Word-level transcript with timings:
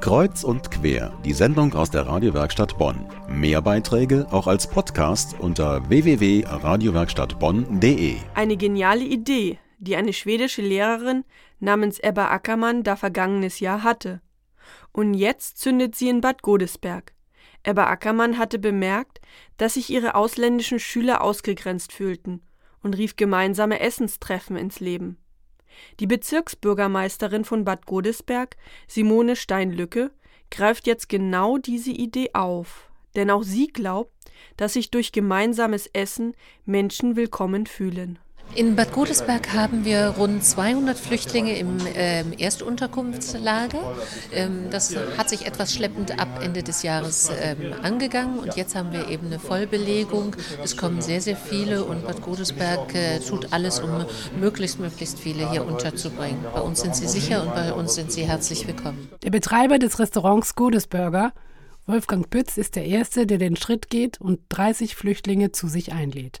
Kreuz 0.00 0.42
und 0.44 0.70
quer, 0.70 1.12
die 1.24 1.32
Sendung 1.32 1.74
aus 1.74 1.90
der 1.90 2.06
Radiowerkstatt 2.06 2.78
Bonn. 2.78 3.08
Mehr 3.28 3.60
Beiträge 3.62 4.28
auch 4.30 4.46
als 4.46 4.68
Podcast 4.68 5.34
unter 5.38 5.88
www.radiowerkstattbonn.de. 5.88 8.16
Eine 8.34 8.56
geniale 8.56 9.04
Idee, 9.04 9.58
die 9.78 9.96
eine 9.96 10.12
schwedische 10.12 10.62
Lehrerin 10.62 11.24
namens 11.58 11.98
Ebba 11.98 12.28
Ackermann 12.28 12.82
da 12.82 12.96
vergangenes 12.96 13.60
Jahr 13.60 13.82
hatte. 13.82 14.20
Und 14.92 15.14
jetzt 15.14 15.56
zündet 15.58 15.94
sie 15.94 16.10
in 16.10 16.20
Bad 16.20 16.42
Godesberg. 16.42 17.14
Ebba 17.62 17.86
Ackermann 17.86 18.36
hatte 18.38 18.58
bemerkt, 18.58 19.22
dass 19.56 19.74
sich 19.74 19.90
ihre 19.90 20.14
ausländischen 20.14 20.78
Schüler 20.78 21.22
ausgegrenzt 21.22 21.92
fühlten 21.92 22.42
und 22.82 22.94
rief 22.94 23.16
gemeinsame 23.16 23.80
Essenstreffen 23.80 24.56
ins 24.56 24.80
Leben. 24.80 25.18
Die 26.00 26.06
Bezirksbürgermeisterin 26.06 27.44
von 27.44 27.64
Bad 27.64 27.86
Godesberg, 27.86 28.56
Simone 28.86 29.36
Steinlücke, 29.36 30.10
greift 30.50 30.86
jetzt 30.86 31.08
genau 31.08 31.58
diese 31.58 31.90
Idee 31.90 32.30
auf, 32.32 32.90
denn 33.16 33.30
auch 33.30 33.42
sie 33.42 33.68
glaubt, 33.68 34.12
dass 34.56 34.74
sich 34.74 34.90
durch 34.90 35.12
gemeinsames 35.12 35.88
Essen 35.92 36.34
Menschen 36.64 37.16
willkommen 37.16 37.66
fühlen. 37.66 38.18
In 38.54 38.76
Bad 38.76 38.92
Godesberg 38.92 39.52
haben 39.52 39.84
wir 39.84 40.14
rund 40.16 40.44
200 40.44 40.96
Flüchtlinge 40.96 41.58
im 41.58 41.78
ähm, 41.96 42.32
Erstunterkunftslager. 42.38 43.96
Ähm, 44.32 44.70
das 44.70 44.94
hat 45.18 45.28
sich 45.28 45.44
etwas 45.44 45.74
schleppend 45.74 46.20
ab 46.20 46.40
Ende 46.40 46.62
des 46.62 46.84
Jahres 46.84 47.32
ähm, 47.42 47.74
angegangen 47.82 48.38
und 48.38 48.54
jetzt 48.56 48.76
haben 48.76 48.92
wir 48.92 49.08
eben 49.08 49.26
eine 49.26 49.40
Vollbelegung. 49.40 50.36
Es 50.62 50.76
kommen 50.76 51.00
sehr, 51.00 51.20
sehr 51.20 51.36
viele 51.36 51.84
und 51.84 52.06
Bad 52.06 52.22
Godesberg 52.22 52.94
äh, 52.94 53.18
tut 53.18 53.52
alles, 53.52 53.80
um 53.80 54.04
möglichst, 54.38 54.78
möglichst 54.78 55.18
viele 55.18 55.50
hier 55.50 55.66
unterzubringen. 55.66 56.44
Bei 56.54 56.60
uns 56.60 56.80
sind 56.80 56.94
sie 56.94 57.08
sicher 57.08 57.42
und 57.42 57.54
bei 57.54 57.72
uns 57.72 57.96
sind 57.96 58.12
sie 58.12 58.22
herzlich 58.22 58.68
willkommen. 58.68 59.08
Der 59.24 59.30
Betreiber 59.30 59.80
des 59.80 59.98
Restaurants 59.98 60.54
Godesburger, 60.54 61.32
Wolfgang 61.86 62.30
Pütz, 62.30 62.56
ist 62.56 62.76
der 62.76 62.84
Erste, 62.84 63.26
der 63.26 63.38
den 63.38 63.56
Schritt 63.56 63.90
geht 63.90 64.20
und 64.20 64.40
30 64.50 64.94
Flüchtlinge 64.94 65.50
zu 65.50 65.66
sich 65.66 65.92
einlädt. 65.92 66.40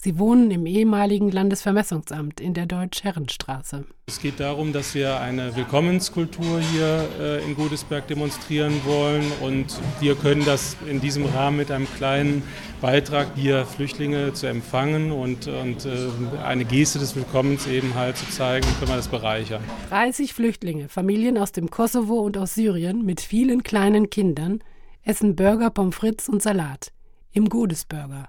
Sie 0.00 0.16
wohnen 0.16 0.52
im 0.52 0.64
ehemaligen 0.64 1.32
Landesvermessungsamt 1.32 2.40
in 2.40 2.54
der 2.54 2.66
Deutsch-Herrenstraße. 2.66 3.84
Es 4.06 4.20
geht 4.20 4.38
darum, 4.38 4.72
dass 4.72 4.94
wir 4.94 5.18
eine 5.18 5.56
Willkommenskultur 5.56 6.60
hier 6.60 7.08
äh, 7.18 7.44
in 7.44 7.56
Godesberg 7.56 8.06
demonstrieren 8.06 8.80
wollen 8.84 9.24
und 9.42 9.66
wir 9.98 10.14
können 10.14 10.44
das 10.44 10.76
in 10.88 11.00
diesem 11.00 11.24
Rahmen 11.24 11.56
mit 11.56 11.72
einem 11.72 11.88
kleinen 11.96 12.44
Beitrag, 12.80 13.26
hier 13.34 13.66
Flüchtlinge 13.66 14.32
zu 14.34 14.46
empfangen 14.46 15.10
und, 15.10 15.48
und 15.48 15.84
äh, 15.84 16.08
eine 16.44 16.64
Geste 16.64 17.00
des 17.00 17.16
Willkommens 17.16 17.66
eben 17.66 17.96
halt 17.96 18.18
zu 18.18 18.30
zeigen, 18.30 18.68
können 18.78 18.92
wir 18.92 18.96
das 18.96 19.08
bereichern. 19.08 19.64
30 19.88 20.32
Flüchtlinge, 20.32 20.88
Familien 20.88 21.36
aus 21.36 21.50
dem 21.50 21.70
Kosovo 21.70 22.20
und 22.20 22.38
aus 22.38 22.54
Syrien 22.54 23.04
mit 23.04 23.20
vielen 23.20 23.64
kleinen 23.64 24.10
Kindern, 24.10 24.60
essen 25.02 25.34
Burger, 25.34 25.70
Pommes 25.70 25.96
frites 25.96 26.28
und 26.28 26.40
Salat 26.40 26.92
im 27.32 27.48
Godesburger 27.48 28.28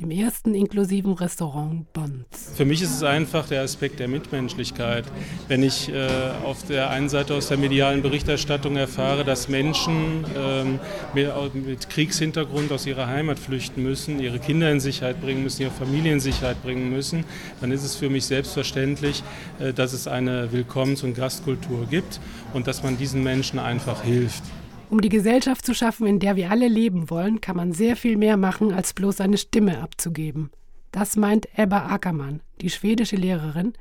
dem 0.00 0.10
ersten 0.10 0.54
inklusiven 0.54 1.12
Restaurant 1.12 1.92
Bonns. 1.92 2.24
Für 2.54 2.64
mich 2.64 2.80
ist 2.82 2.94
es 2.94 3.02
einfach 3.02 3.46
der 3.48 3.62
Aspekt 3.62 4.00
der 4.00 4.08
Mitmenschlichkeit. 4.08 5.04
Wenn 5.48 5.62
ich 5.62 5.92
äh, 5.92 6.08
auf 6.44 6.64
der 6.66 6.90
einen 6.90 7.08
Seite 7.08 7.34
aus 7.34 7.48
der 7.48 7.58
medialen 7.58 8.02
Berichterstattung 8.02 8.76
erfahre, 8.76 9.24
dass 9.24 9.48
Menschen 9.48 10.24
ähm, 10.36 10.80
mit, 11.14 11.28
mit, 11.54 11.90
Kriegshintergrund 11.90 12.72
aus 12.72 12.86
ihrer 12.86 13.06
Heimat 13.08 13.38
flüchten 13.38 13.82
müssen, 13.82 14.20
ihre 14.20 14.38
Kinder 14.38 14.70
in 14.70 14.80
Sicherheit 14.80 15.20
bringen 15.20 15.42
müssen, 15.42 15.62
ihre 15.62 15.70
Familie 15.70 16.12
in 16.12 16.20
Sicherheit 16.20 16.62
bringen 16.62 16.90
müssen, 16.90 17.24
dann 17.60 17.70
ist 17.70 17.84
es 17.84 17.96
für 17.96 18.08
mich 18.08 18.24
selbstverständlich, 18.24 19.22
äh, 19.58 19.72
dass 19.72 19.92
es 19.92 20.06
eine 20.06 20.52
Willkommens- 20.52 21.02
und 21.02 21.14
Gastkultur 21.14 21.86
gibt 21.90 22.20
und 22.54 22.66
dass 22.66 22.82
man 22.82 22.96
diesen 22.96 23.22
Menschen 23.22 23.58
einfach 23.58 24.02
hilft. 24.02 24.42
Um 24.90 25.00
die 25.00 25.08
Gesellschaft 25.08 25.64
zu 25.64 25.72
schaffen, 25.72 26.04
in 26.08 26.18
der 26.18 26.34
wir 26.34 26.50
alle 26.50 26.66
leben 26.66 27.10
wollen, 27.10 27.40
kann 27.40 27.56
man 27.56 27.72
sehr 27.72 27.94
viel 27.94 28.16
mehr 28.16 28.36
machen, 28.36 28.72
als 28.72 28.92
bloß 28.92 29.20
eine 29.20 29.38
Stimme 29.38 29.80
abzugeben. 29.80 30.50
Das 30.90 31.14
meint 31.14 31.46
Ebba 31.56 31.86
Ackermann, 31.86 32.40
die 32.60 32.70
schwedische 32.70 33.14
Lehrerin, 33.14 33.74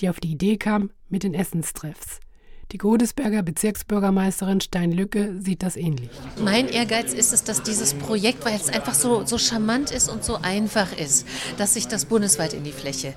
die 0.00 0.08
auf 0.08 0.20
die 0.20 0.32
Idee 0.32 0.56
kam 0.56 0.90
mit 1.10 1.22
den 1.22 1.34
Essenstreffs. 1.34 2.18
Die 2.72 2.78
Godesberger 2.78 3.42
Bezirksbürgermeisterin 3.42 4.60
Steinlücke 4.60 5.34
sieht 5.40 5.62
das 5.62 5.76
ähnlich. 5.76 6.10
Mein 6.42 6.68
Ehrgeiz 6.68 7.12
ist 7.12 7.32
es, 7.32 7.44
dass 7.44 7.62
dieses 7.62 7.94
Projekt, 7.94 8.44
weil 8.44 8.56
es 8.56 8.68
einfach 8.68 8.94
so, 8.94 9.24
so 9.26 9.38
charmant 9.38 9.90
ist 9.90 10.08
und 10.08 10.24
so 10.24 10.36
einfach 10.36 10.96
ist, 10.96 11.26
dass 11.58 11.74
sich 11.74 11.86
das 11.88 12.06
bundesweit 12.06 12.54
in 12.54 12.64
die 12.64 12.72
Fläche 12.72 13.08
äh, 13.08 13.14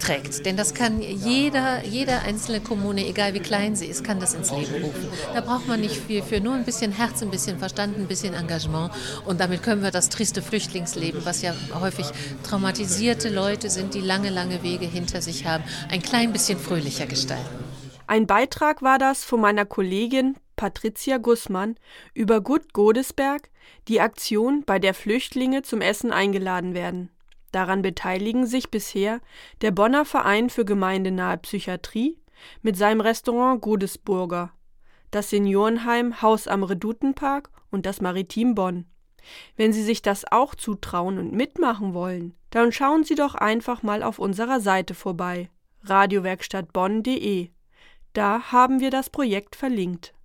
trägt. 0.00 0.46
Denn 0.46 0.56
das 0.56 0.74
kann 0.74 1.02
jeder, 1.02 1.84
jede 1.84 2.20
einzelne 2.20 2.60
Kommune, 2.60 3.06
egal 3.06 3.34
wie 3.34 3.40
klein 3.40 3.76
sie 3.76 3.86
ist, 3.86 4.02
kann 4.02 4.18
das 4.18 4.34
ins 4.34 4.50
Leben 4.50 4.82
rufen. 4.82 5.08
Da 5.34 5.40
braucht 5.40 5.68
man 5.68 5.80
nicht 5.80 5.96
viel 5.96 6.22
für, 6.22 6.40
nur 6.40 6.54
ein 6.54 6.64
bisschen 6.64 6.92
Herz, 6.92 7.22
ein 7.22 7.30
bisschen 7.30 7.58
Verstand, 7.58 7.96
ein 7.98 8.06
bisschen 8.06 8.34
Engagement. 8.34 8.92
Und 9.26 9.40
damit 9.40 9.62
können 9.62 9.82
wir 9.82 9.90
das 9.90 10.08
triste 10.08 10.42
Flüchtlingsleben, 10.42 11.24
was 11.24 11.42
ja 11.42 11.54
häufig 11.80 12.06
traumatisierte 12.44 13.28
Leute 13.28 13.70
sind, 13.70 13.94
die 13.94 14.00
lange, 14.00 14.30
lange 14.30 14.62
Wege 14.62 14.86
hinter 14.86 15.20
sich 15.20 15.46
haben, 15.46 15.64
ein 15.90 16.02
klein 16.02 16.32
bisschen 16.32 16.58
fröhlicher 16.58 17.06
gestalten. 17.06 17.65
Ein 18.06 18.26
Beitrag 18.26 18.82
war 18.82 18.98
das 18.98 19.24
von 19.24 19.40
meiner 19.40 19.64
Kollegin 19.64 20.36
Patricia 20.54 21.18
Gussmann 21.18 21.76
über 22.14 22.40
Gut 22.40 22.72
Godesberg, 22.72 23.50
die 23.88 24.00
Aktion, 24.00 24.62
bei 24.64 24.78
der 24.78 24.94
Flüchtlinge 24.94 25.62
zum 25.62 25.80
Essen 25.80 26.12
eingeladen 26.12 26.72
werden. 26.72 27.10
Daran 27.52 27.82
beteiligen 27.82 28.46
sich 28.46 28.70
bisher 28.70 29.20
der 29.60 29.70
Bonner 29.72 30.04
Verein 30.04 30.50
für 30.50 30.64
gemeindenahe 30.64 31.36
Psychiatrie 31.38 32.18
mit 32.62 32.76
seinem 32.76 33.00
Restaurant 33.00 33.60
Godesburger, 33.60 34.52
das 35.10 35.30
Seniorenheim 35.30 36.22
Haus 36.22 36.46
am 36.46 36.62
Redutenpark 36.62 37.50
und 37.70 37.86
das 37.86 38.00
Maritim 38.00 38.54
Bonn. 38.54 38.86
Wenn 39.56 39.72
Sie 39.72 39.82
sich 39.82 40.02
das 40.02 40.30
auch 40.30 40.54
zutrauen 40.54 41.18
und 41.18 41.32
mitmachen 41.32 41.92
wollen, 41.92 42.34
dann 42.50 42.70
schauen 42.70 43.02
Sie 43.02 43.16
doch 43.16 43.34
einfach 43.34 43.82
mal 43.82 44.04
auf 44.04 44.20
unserer 44.20 44.60
Seite 44.60 44.94
vorbei 44.94 45.50
radiowerkstattbonn.de 45.82 47.50
da 48.16 48.50
haben 48.52 48.80
wir 48.80 48.90
das 48.90 49.10
Projekt 49.10 49.56
verlinkt. 49.56 50.15